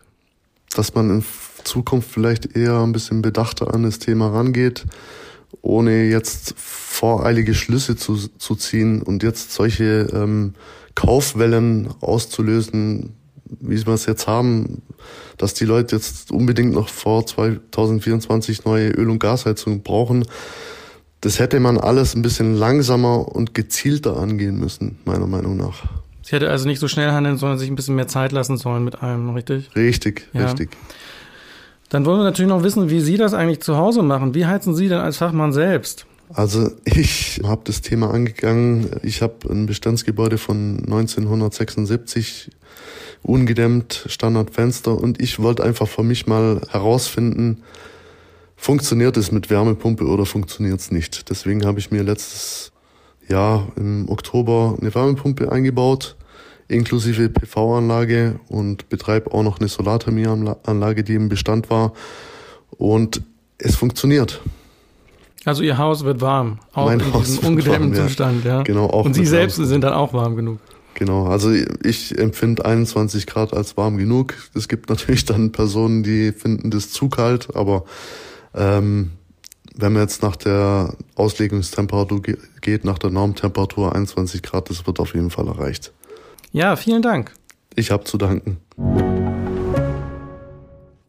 Dass 0.74 0.94
man 0.94 1.10
in 1.10 1.26
Zukunft 1.64 2.10
vielleicht 2.10 2.56
eher 2.56 2.80
ein 2.82 2.92
bisschen 2.92 3.22
bedachter 3.22 3.74
an 3.74 3.84
das 3.84 4.00
Thema 4.00 4.30
rangeht, 4.30 4.86
ohne 5.62 6.06
jetzt 6.06 6.54
voreilige 6.58 7.54
Schlüsse 7.54 7.96
zu, 7.96 8.16
zu 8.16 8.56
ziehen 8.56 9.02
und 9.02 9.24
jetzt 9.24 9.52
solche 9.52 10.08
ähm, 10.14 10.54
Kaufwellen 10.96 11.90
auszulösen, 12.02 13.14
wie 13.60 13.86
wir 13.86 13.94
es 13.94 14.06
jetzt 14.06 14.28
haben, 14.28 14.82
dass 15.38 15.54
die 15.54 15.66
Leute 15.66 15.96
jetzt 15.96 16.32
unbedingt 16.32 16.74
noch 16.74 16.90
vor 16.90 17.26
2024 17.26 18.66
neue 18.66 18.90
Öl- 18.90 19.10
und 19.10 19.20
Gasheizungen 19.20 19.84
brauchen. 19.84 20.26
Das 21.22 21.40
hätte 21.40 21.60
man 21.60 21.78
alles 21.78 22.16
ein 22.16 22.22
bisschen 22.22 22.56
langsamer 22.56 23.28
und 23.28 23.54
gezielter 23.54 24.18
angehen 24.18 24.60
müssen, 24.60 25.00
meiner 25.06 25.28
Meinung 25.28 25.58
nach. 25.58 26.05
Sie 26.26 26.32
hätte 26.32 26.50
also 26.50 26.68
nicht 26.68 26.80
so 26.80 26.88
schnell 26.88 27.12
handeln, 27.12 27.38
sondern 27.38 27.60
sich 27.60 27.70
ein 27.70 27.76
bisschen 27.76 27.94
mehr 27.94 28.08
Zeit 28.08 28.32
lassen 28.32 28.58
sollen 28.58 28.84
mit 28.84 29.04
allem, 29.04 29.30
richtig? 29.30 29.70
Richtig, 29.76 30.28
ja. 30.34 30.46
richtig. 30.46 30.72
Dann 31.90 32.04
wollen 32.04 32.18
wir 32.18 32.24
natürlich 32.24 32.50
noch 32.50 32.64
wissen, 32.64 32.90
wie 32.90 33.00
Sie 33.00 33.16
das 33.16 33.36
eigentlich 33.36 33.62
zu 33.62 33.78
Hause 33.78 34.02
machen. 34.02 34.34
Wie 34.34 34.48
heizen 34.48 34.74
Sie 34.74 34.90
denn 34.90 34.98
als 34.98 35.18
Fachmann 35.18 35.54
selbst? 35.54 36.08
Also 36.34 36.72
ich 36.84 37.42
habe 37.44 37.62
das 37.66 37.82
Thema 37.82 38.12
angegangen. 38.12 38.90
Ich 39.04 39.22
habe 39.22 39.36
ein 39.52 39.68
Bestandsgebäude 39.68 40.40
von 40.40 40.80
1976 40.80 42.50
ungedämmt, 43.22 44.06
Standardfenster 44.08 45.00
und 45.00 45.22
ich 45.22 45.40
wollte 45.40 45.64
einfach 45.64 45.88
für 45.88 46.02
mich 46.02 46.26
mal 46.26 46.60
herausfinden, 46.72 47.62
funktioniert 48.56 49.16
es 49.18 49.32
mit 49.32 49.52
Wärmepumpe 49.52 50.06
oder 50.06 50.26
funktioniert 50.26 50.80
es 50.80 50.90
nicht. 50.90 51.30
Deswegen 51.30 51.68
habe 51.68 51.78
ich 51.78 51.92
mir 51.92 52.02
letztes 52.02 52.72
Jahr 53.28 53.68
im 53.76 54.10
Oktober 54.10 54.78
eine 54.80 54.94
Wärmepumpe 54.94 55.52
eingebaut, 55.52 56.16
inklusive 56.68 57.30
PV-Anlage 57.30 58.40
und 58.50 58.90
betreibe 58.90 59.32
auch 59.32 59.44
noch 59.44 59.60
eine 59.60 59.70
Solarthermieanlage, 59.70 61.04
die 61.04 61.16
im 61.16 61.30
Bestand 61.30 61.70
war. 61.70 61.94
Und 62.78 63.22
es 63.58 63.76
funktioniert. 63.76 64.42
Also 65.46 65.62
Ihr 65.62 65.78
Haus 65.78 66.04
wird 66.04 66.22
warm, 66.22 66.60
auch 66.74 66.86
mein 66.86 67.00
in 67.00 67.14
Haus 67.14 67.26
diesem 67.26 67.46
ungedämmten 67.50 67.94
ja. 67.94 68.08
Zustand, 68.08 68.44
ja. 68.46 68.64
Genau, 68.64 68.88
auch. 68.88 69.06
Und 69.06 69.14
Sie 69.14 69.26
selbst 69.26 69.60
warm. 69.60 69.68
sind 69.68 69.84
dann 69.84 69.94
auch 69.94 70.12
warm 70.12 70.36
genug. 70.36 70.60
Genau, 70.96 71.28
also 71.28 71.52
ich 71.84 72.18
empfinde 72.18 72.66
21 72.66 73.28
Grad 73.28 73.54
als 73.54 73.76
warm 73.78 73.98
genug. 73.98 74.34
Es 74.56 74.68
gibt 74.68 74.90
natürlich 74.90 75.26
dann 75.26 75.52
Personen, 75.52 76.04
die 76.04 76.32
finden 76.32 76.72
das 76.72 76.90
zu 76.90 77.10
kalt, 77.10 77.56
aber 77.56 77.84
ähm, 78.56 79.12
wenn 79.78 79.94
man 79.94 80.04
jetzt 80.04 80.24
nach 80.24 80.36
der 80.36 80.96
Auslegungstemperatur 81.16 82.22
geht, 82.62 82.86
nach 82.86 82.98
der 82.98 83.10
Normtemperatur 83.10 83.94
21 83.94 84.42
Grad, 84.42 84.70
das 84.70 84.88
wird 84.88 85.00
auf 85.00 85.14
jeden 85.14 85.30
Fall 85.30 85.48
erreicht. 85.48 85.92
Ja, 86.52 86.76
vielen 86.76 87.02
Dank. 87.02 87.34
Ich 87.76 87.92
habe 87.92 88.06
zu 88.06 88.18
danken. 88.18 88.58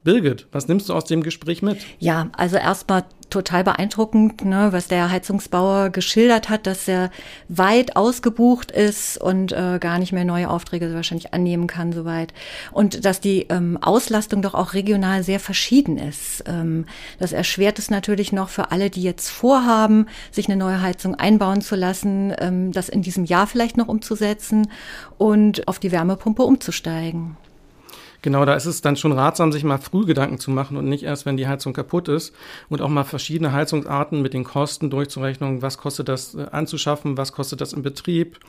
Birgit, 0.06 0.46
was 0.52 0.68
nimmst 0.68 0.88
du 0.88 0.94
aus 0.94 1.04
dem 1.04 1.24
Gespräch 1.24 1.62
mit? 1.62 1.78
Ja, 1.98 2.28
also 2.36 2.56
erstmal 2.56 3.04
total 3.28 3.64
beeindruckend, 3.64 4.44
ne, 4.44 4.68
was 4.70 4.86
der 4.86 5.10
Heizungsbauer 5.10 5.90
geschildert 5.90 6.48
hat, 6.48 6.68
dass 6.68 6.86
er 6.86 7.10
weit 7.48 7.96
ausgebucht 7.96 8.70
ist 8.70 9.20
und 9.20 9.50
äh, 9.50 9.80
gar 9.80 9.98
nicht 9.98 10.12
mehr 10.12 10.24
neue 10.24 10.48
Aufträge 10.48 10.94
wahrscheinlich 10.94 11.34
annehmen 11.34 11.66
kann 11.66 11.92
soweit. 11.92 12.32
Und 12.70 13.04
dass 13.04 13.20
die 13.20 13.46
ähm, 13.48 13.78
Auslastung 13.82 14.42
doch 14.42 14.54
auch 14.54 14.74
regional 14.74 15.24
sehr 15.24 15.40
verschieden 15.40 15.98
ist. 15.98 16.44
Ähm, 16.46 16.86
das 17.18 17.32
erschwert 17.32 17.80
es 17.80 17.90
natürlich 17.90 18.32
noch 18.32 18.48
für 18.48 18.70
alle, 18.70 18.90
die 18.90 19.02
jetzt 19.02 19.28
vorhaben, 19.28 20.06
sich 20.30 20.46
eine 20.46 20.56
neue 20.56 20.82
Heizung 20.82 21.16
einbauen 21.16 21.62
zu 21.62 21.74
lassen, 21.74 22.32
ähm, 22.38 22.70
das 22.70 22.88
in 22.88 23.02
diesem 23.02 23.24
Jahr 23.24 23.48
vielleicht 23.48 23.76
noch 23.76 23.88
umzusetzen 23.88 24.68
und 25.18 25.66
auf 25.66 25.80
die 25.80 25.90
Wärmepumpe 25.90 26.44
umzusteigen. 26.44 27.36
Genau, 28.26 28.44
da 28.44 28.54
ist 28.54 28.66
es 28.66 28.80
dann 28.80 28.96
schon 28.96 29.12
ratsam, 29.12 29.52
sich 29.52 29.62
mal 29.62 29.78
früh 29.78 30.04
Gedanken 30.04 30.40
zu 30.40 30.50
machen 30.50 30.76
und 30.76 30.86
nicht 30.86 31.04
erst, 31.04 31.26
wenn 31.26 31.36
die 31.36 31.46
Heizung 31.46 31.72
kaputt 31.72 32.08
ist 32.08 32.34
und 32.68 32.82
auch 32.82 32.88
mal 32.88 33.04
verschiedene 33.04 33.52
Heizungsarten 33.52 34.20
mit 34.20 34.34
den 34.34 34.42
Kosten 34.42 34.90
durchzurechnen. 34.90 35.62
Was 35.62 35.78
kostet 35.78 36.08
das 36.08 36.34
äh, 36.34 36.44
anzuschaffen? 36.50 37.16
Was 37.16 37.32
kostet 37.32 37.60
das 37.60 37.72
im 37.72 37.84
Betrieb? 37.84 38.40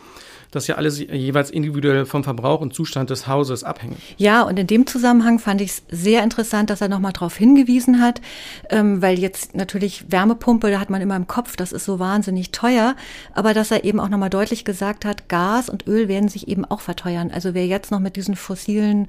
Das 0.52 0.64
ist 0.64 0.68
ja 0.68 0.76
alles 0.76 1.00
jeweils 1.00 1.50
individuell 1.50 2.06
vom 2.06 2.24
Verbrauch 2.24 2.62
und 2.62 2.74
Zustand 2.74 3.10
des 3.10 3.28
Hauses 3.28 3.64
abhängig. 3.64 4.16
Ja, 4.18 4.44
und 4.44 4.58
in 4.58 4.68
dem 4.68 4.88
Zusammenhang 4.88 5.40
fand 5.40 5.62
ich 5.62 5.72
es 5.72 5.84
sehr 5.92 6.24
interessant, 6.24 6.70
dass 6.70 6.80
er 6.82 6.88
nochmal 6.88 7.12
darauf 7.12 7.36
hingewiesen 7.36 8.02
hat, 8.02 8.22
ähm, 8.70 9.02
weil 9.02 9.20
jetzt 9.20 9.56
natürlich 9.56 10.06
Wärmepumpe, 10.10 10.72
da 10.72 10.80
hat 10.80 10.90
man 10.90 11.02
immer 11.02 11.16
im 11.16 11.28
Kopf, 11.28 11.56
das 11.58 11.72
ist 11.72 11.86
so 11.86 12.00
wahnsinnig 12.00 12.52
teuer, 12.52 12.96
aber 13.34 13.54
dass 13.54 13.72
er 13.72 13.84
eben 13.84 14.00
auch 14.00 14.10
nochmal 14.10 14.30
deutlich 14.30 14.64
gesagt 14.64 15.04
hat, 15.04 15.28
Gas 15.28 15.70
und 15.70 15.86
Öl 15.86 16.08
werden 16.08 16.30
sich 16.30 16.48
eben 16.48 16.64
auch 16.64 16.82
verteuern. 16.82 17.32
Also 17.32 17.54
wer 17.54 17.68
jetzt 17.68 17.92
noch 17.92 18.00
mit 18.00 18.16
diesen 18.16 18.36
fossilen 18.36 19.08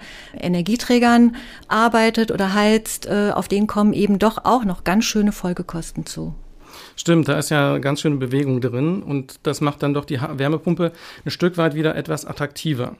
Energieträgern 0.59 1.37
arbeitet 1.69 2.31
oder 2.31 2.53
heizt, 2.53 3.07
äh, 3.07 3.31
auf 3.33 3.49
den 3.49 3.67
kommen 3.67 3.93
eben 3.93 4.19
doch 4.19 4.45
auch 4.45 4.65
noch 4.65 4.85
ganz 4.85 5.05
schöne 5.05 5.33
Folgekosten 5.33 6.05
zu. 6.05 6.35
Stimmt, 6.97 7.29
da 7.29 7.39
ist 7.39 7.51
ja 7.51 7.79
ganz 7.79 8.01
schöne 8.01 8.17
Bewegung 8.17 8.61
drin 8.61 9.03
und 9.03 9.41
das 9.45 9.61
macht 9.61 9.83
dann 9.83 9.95
doch 9.95 10.05
die 10.05 10.21
Wärmepumpe 10.21 10.93
ein 11.25 11.31
Stück 11.31 11.57
weit 11.57 11.75
wieder 11.75 11.95
etwas 11.95 12.25
attraktiver. 12.25 12.97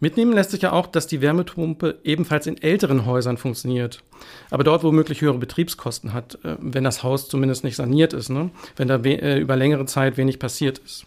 Mitnehmen 0.00 0.32
lässt 0.32 0.50
sich 0.50 0.62
ja 0.62 0.72
auch, 0.72 0.86
dass 0.86 1.06
die 1.06 1.20
Wärmepumpe 1.20 1.98
ebenfalls 2.04 2.46
in 2.46 2.60
älteren 2.60 3.06
Häusern 3.06 3.36
funktioniert. 3.36 4.02
Aber 4.50 4.64
dort 4.64 4.84
womöglich 4.84 5.20
höhere 5.20 5.38
Betriebskosten 5.38 6.12
hat, 6.12 6.38
äh, 6.44 6.56
wenn 6.60 6.84
das 6.84 7.02
Haus 7.02 7.28
zumindest 7.28 7.64
nicht 7.64 7.76
saniert 7.76 8.12
ist, 8.12 8.28
ne? 8.28 8.50
wenn 8.76 8.88
da 8.88 8.96
äh, 8.96 9.38
über 9.38 9.56
längere 9.56 9.86
Zeit 9.86 10.16
wenig 10.16 10.38
passiert 10.38 10.78
ist. 10.78 11.06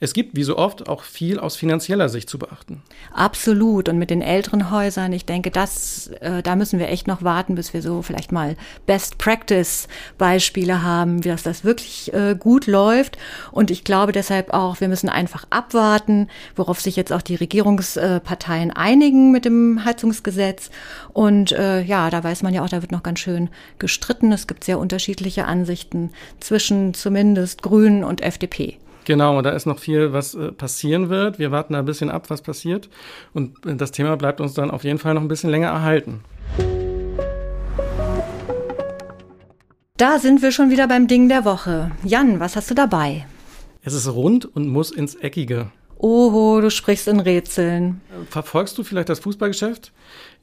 Es 0.00 0.12
gibt, 0.12 0.36
wie 0.36 0.44
so 0.44 0.56
oft, 0.56 0.88
auch 0.88 1.02
viel 1.02 1.40
aus 1.40 1.56
finanzieller 1.56 2.08
Sicht 2.08 2.30
zu 2.30 2.38
beachten. 2.38 2.82
Absolut. 3.12 3.88
Und 3.88 3.98
mit 3.98 4.10
den 4.10 4.22
älteren 4.22 4.70
Häusern, 4.70 5.12
ich 5.12 5.24
denke, 5.24 5.50
das, 5.50 6.06
äh, 6.20 6.40
da 6.40 6.54
müssen 6.54 6.78
wir 6.78 6.88
echt 6.88 7.08
noch 7.08 7.24
warten, 7.24 7.56
bis 7.56 7.74
wir 7.74 7.82
so 7.82 8.02
vielleicht 8.02 8.30
mal 8.30 8.56
Best 8.86 9.18
Practice 9.18 9.88
Beispiele 10.16 10.82
haben, 10.82 11.24
wie 11.24 11.28
das, 11.28 11.42
das 11.42 11.64
wirklich 11.64 12.14
äh, 12.14 12.36
gut 12.38 12.68
läuft. 12.68 13.18
Und 13.50 13.72
ich 13.72 13.82
glaube 13.82 14.12
deshalb 14.12 14.54
auch, 14.54 14.80
wir 14.80 14.86
müssen 14.86 15.08
einfach 15.08 15.44
abwarten, 15.50 16.28
worauf 16.54 16.80
sich 16.80 16.94
jetzt 16.94 17.12
auch 17.12 17.22
die 17.22 17.34
Regierungsparteien 17.34 18.70
einigen 18.70 19.32
mit 19.32 19.44
dem 19.44 19.84
Heizungsgesetz. 19.84 20.70
Und 21.12 21.50
äh, 21.50 21.82
ja, 21.82 22.08
da 22.10 22.22
weiß 22.22 22.44
man 22.44 22.54
ja 22.54 22.62
auch, 22.62 22.68
da 22.68 22.82
wird 22.82 22.92
noch 22.92 23.02
ganz 23.02 23.18
schön 23.18 23.50
gestritten. 23.80 24.30
Es 24.30 24.46
gibt 24.46 24.62
sehr 24.62 24.78
unterschiedliche 24.78 25.46
Ansichten 25.46 26.10
zwischen 26.38 26.94
zumindest 26.94 27.62
Grünen 27.62 28.04
und 28.04 28.20
FDP. 28.20 28.78
Genau, 29.08 29.40
da 29.40 29.52
ist 29.52 29.64
noch 29.64 29.78
viel, 29.78 30.12
was 30.12 30.34
äh, 30.34 30.52
passieren 30.52 31.08
wird. 31.08 31.38
Wir 31.38 31.50
warten 31.50 31.72
da 31.72 31.78
ein 31.78 31.86
bisschen 31.86 32.10
ab, 32.10 32.28
was 32.28 32.42
passiert. 32.42 32.90
Und 33.32 33.64
äh, 33.64 33.74
das 33.74 33.90
Thema 33.90 34.18
bleibt 34.18 34.38
uns 34.38 34.52
dann 34.52 34.70
auf 34.70 34.84
jeden 34.84 34.98
Fall 34.98 35.14
noch 35.14 35.22
ein 35.22 35.28
bisschen 35.28 35.48
länger 35.48 35.68
erhalten. 35.68 36.20
Da 39.96 40.18
sind 40.18 40.42
wir 40.42 40.52
schon 40.52 40.68
wieder 40.68 40.86
beim 40.88 41.06
Ding 41.06 41.30
der 41.30 41.46
Woche. 41.46 41.90
Jan, 42.04 42.38
was 42.38 42.54
hast 42.54 42.70
du 42.70 42.74
dabei? 42.74 43.24
Es 43.80 43.94
ist 43.94 44.12
rund 44.12 44.44
und 44.44 44.68
muss 44.68 44.90
ins 44.90 45.14
Eckige. 45.14 45.70
Oho, 46.00 46.60
du 46.60 46.70
sprichst 46.70 47.08
in 47.08 47.18
Rätseln. 47.18 48.00
Verfolgst 48.30 48.78
du 48.78 48.84
vielleicht 48.84 49.08
das 49.08 49.18
Fußballgeschäft? 49.18 49.92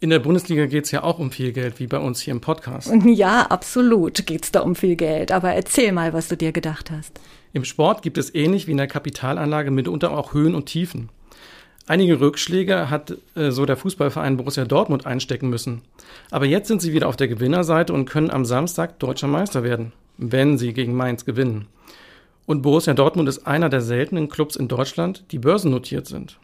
In 0.01 0.09
der 0.09 0.19
Bundesliga 0.19 0.65
geht 0.65 0.83
es 0.83 0.91
ja 0.91 1.03
auch 1.03 1.17
um 1.17 1.31
viel 1.31 1.53
Geld, 1.53 1.79
wie 1.79 1.87
bei 1.87 1.97
uns 1.97 2.19
hier 2.19 2.33
im 2.33 2.41
Podcast. 2.41 2.91
Ja, 3.05 3.43
absolut 3.43 4.25
geht 4.25 4.43
es 4.43 4.51
da 4.51 4.59
um 4.59 4.75
viel 4.75 4.97
Geld. 4.97 5.31
Aber 5.31 5.53
erzähl 5.53 5.93
mal, 5.93 6.11
was 6.11 6.27
du 6.27 6.35
dir 6.35 6.51
gedacht 6.51 6.91
hast. 6.91 7.21
Im 7.53 7.63
Sport 7.63 8.01
gibt 8.01 8.17
es 8.17 8.35
ähnlich 8.35 8.67
wie 8.67 8.71
in 8.71 8.77
der 8.77 8.87
Kapitalanlage 8.87 9.71
mitunter 9.71 10.11
auch 10.11 10.33
Höhen 10.33 10.55
und 10.55 10.65
Tiefen. 10.65 11.07
Einige 11.87 12.19
Rückschläge 12.19 12.89
hat 12.89 13.15
äh, 13.35 13.51
so 13.51 13.65
der 13.65 13.77
Fußballverein 13.77 14.35
Borussia 14.35 14.65
Dortmund 14.65 15.05
einstecken 15.05 15.49
müssen. 15.49 15.83
Aber 16.31 16.45
jetzt 16.45 16.67
sind 16.67 16.81
sie 16.81 16.91
wieder 16.91 17.07
auf 17.07 17.15
der 17.15 17.29
Gewinnerseite 17.29 17.93
und 17.93 18.09
können 18.09 18.29
am 18.29 18.43
Samstag 18.43 18.99
deutscher 18.99 19.27
Meister 19.27 19.63
werden, 19.63 19.93
wenn 20.17 20.57
sie 20.57 20.73
gegen 20.73 20.95
Mainz 20.95 21.23
gewinnen. 21.23 21.67
Und 22.45 22.61
Borussia 22.61 22.93
Dortmund 22.93 23.27
ist 23.27 23.47
einer 23.47 23.69
der 23.69 23.81
seltenen 23.81 24.29
Clubs 24.29 24.55
in 24.55 24.67
Deutschland, 24.67 25.25
die 25.31 25.39
börsennotiert 25.39 26.07
sind. 26.07 26.37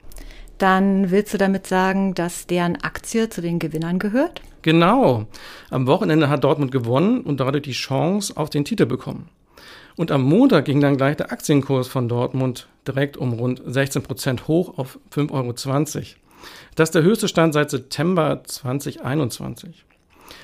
Dann 0.57 1.09
willst 1.09 1.33
du 1.33 1.37
damit 1.37 1.65
sagen, 1.65 2.13
dass 2.13 2.45
deren 2.45 2.75
Aktie 2.83 3.29
zu 3.29 3.41
den 3.41 3.59
Gewinnern 3.59 3.97
gehört? 3.97 4.41
Genau. 4.61 5.25
Am 5.71 5.87
Wochenende 5.87 6.29
hat 6.29 6.43
Dortmund 6.43 6.71
gewonnen 6.71 7.21
und 7.21 7.39
dadurch 7.39 7.63
die 7.63 7.71
Chance 7.71 8.37
auf 8.37 8.49
den 8.49 8.65
Titel 8.65 8.85
bekommen. 8.85 9.29
Und 9.95 10.11
am 10.11 10.23
Montag 10.23 10.65
ging 10.65 10.79
dann 10.79 10.97
gleich 10.97 11.17
der 11.17 11.31
Aktienkurs 11.31 11.87
von 11.87 12.07
Dortmund 12.07 12.67
direkt 12.87 13.17
um 13.17 13.33
rund 13.33 13.61
16 13.65 14.03
Prozent 14.03 14.47
hoch 14.47 14.77
auf 14.77 14.99
5,20 15.13 15.31
Euro. 15.31 15.53
Das 16.75 16.89
ist 16.89 16.95
der 16.95 17.03
höchste 17.03 17.27
Stand 17.27 17.53
seit 17.53 17.69
September 17.69 18.41
2021. 18.43 19.85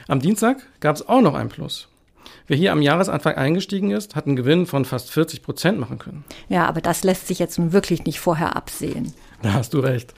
Am 0.08 0.20
Dienstag 0.20 0.58
gab 0.80 0.96
es 0.96 1.08
auch 1.08 1.22
noch 1.22 1.34
ein 1.34 1.50
Plus. 1.50 1.88
Wer 2.48 2.56
hier 2.56 2.72
am 2.72 2.82
Jahresanfang 2.82 3.36
eingestiegen 3.36 3.92
ist, 3.92 4.16
hat 4.16 4.25
einen 4.25 4.38
Gewinn 4.38 4.66
von 4.66 4.86
fast 4.86 5.12
40 5.12 5.44
Prozent 5.44 5.80
machen 5.80 6.00
können. 6.00 6.24
Ja, 6.48 6.66
aber 6.66 6.80
das 6.80 7.04
lässt 7.04 7.27
sich 7.27 7.39
jetzt 7.39 7.60
nun 7.60 7.74
wirklich 7.74 8.06
nicht 8.06 8.22
vorher 8.22 8.56
absehen. 8.56 9.13
Da 9.42 9.54
hast 9.54 9.74
du 9.74 9.80
recht. 9.80 10.13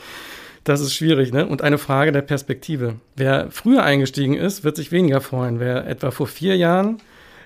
Das 0.63 0.81
ist 0.81 0.93
schwierig, 0.93 1.33
ne? 1.33 1.47
Und 1.47 1.63
eine 1.63 1.79
Frage 1.79 2.11
der 2.11 2.21
Perspektive. 2.21 2.95
Wer 3.15 3.47
früher 3.49 3.83
eingestiegen 3.83 4.35
ist, 4.35 4.63
wird 4.63 4.75
sich 4.75 4.91
weniger 4.91 5.21
freuen. 5.21 5.59
Wer 5.59 5.87
etwa 5.87 6.11
vor 6.11 6.27
vier 6.27 6.55
Jahren 6.55 6.99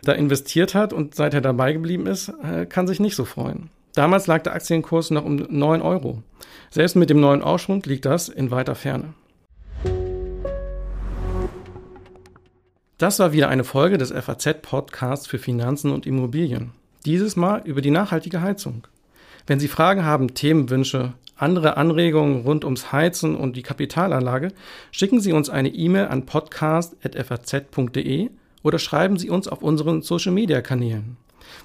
da 0.03 0.11
investiert 0.11 0.75
hat 0.75 0.91
und 0.91 1.15
seither 1.15 1.39
dabei 1.39 1.71
geblieben 1.71 2.05
ist, 2.05 2.33
äh, 2.43 2.65
kann 2.65 2.87
sich 2.87 2.99
nicht 2.99 3.15
so 3.15 3.23
freuen. 3.23 3.69
Damals 3.95 4.27
lag 4.27 4.43
der 4.43 4.53
Aktienkurs 4.53 5.11
noch 5.11 5.23
um 5.23 5.35
9 5.49 5.81
Euro. 5.81 6.21
Selbst 6.71 6.95
mit 6.95 7.09
dem 7.09 7.21
neuen 7.21 7.41
Aufschwung 7.41 7.81
liegt 7.85 8.05
das 8.05 8.27
in 8.27 8.51
weiter 8.51 8.75
Ferne. 8.75 9.13
Das 12.99 13.19
war 13.19 13.33
wieder 13.33 13.49
eine 13.49 13.63
Folge 13.63 13.97
des 13.97 14.11
FAZ-Podcasts 14.11 15.25
für 15.25 15.39
Finanzen 15.39 15.91
und 15.91 16.05
Immobilien. 16.05 16.71
Dieses 17.05 17.35
Mal 17.35 17.61
über 17.65 17.81
die 17.81 17.91
nachhaltige 17.91 18.41
Heizung. 18.41 18.87
Wenn 19.47 19.59
Sie 19.59 19.67
Fragen 19.67 20.05
haben, 20.05 20.35
Themenwünsche, 20.35 21.13
andere 21.35 21.75
Anregungen 21.75 22.43
rund 22.43 22.63
ums 22.63 22.91
Heizen 22.91 23.35
und 23.35 23.57
die 23.57 23.63
Kapitalanlage, 23.63 24.49
schicken 24.91 25.19
Sie 25.19 25.33
uns 25.33 25.49
eine 25.49 25.69
E-Mail 25.69 26.07
an 26.07 26.27
podcast.faz.de 26.27 28.29
oder 28.61 28.79
schreiben 28.79 29.17
Sie 29.17 29.31
uns 29.31 29.47
auf 29.47 29.63
unseren 29.63 30.03
Social-Media-Kanälen. 30.03 31.17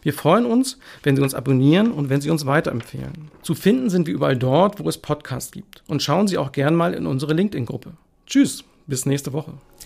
Wir 0.03 0.15
freuen 0.15 0.47
uns, 0.47 0.79
wenn 1.03 1.15
Sie 1.15 1.23
uns 1.23 1.35
abonnieren 1.35 1.93
und 1.93 2.09
wenn 2.09 2.23
Sie 2.23 2.31
uns 2.31 2.47
weiterempfehlen. 2.47 3.31
Zu 3.43 3.55
finden 3.55 3.91
sind 3.91 4.07
wir 4.07 4.15
überall 4.15 4.37
dort, 4.37 4.81
wo 4.81 4.89
es 4.89 4.99
Podcasts 4.99 5.53
gibt. 5.53 5.83
Und 5.87 6.03
schauen 6.03 6.27
Sie 6.27 6.39
auch 6.39 6.53
gern 6.53 6.75
mal 6.75 6.95
in 6.95 7.07
unsere 7.07 7.35
LinkedIn-Gruppe. 7.35 7.93
Tschüss, 8.27 8.65
bis 8.87 9.07
nächste 9.07 9.33
Woche. 9.33 9.53